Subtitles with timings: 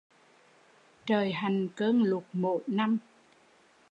[1.05, 2.97] Trời hành cơn lụt mỗi năm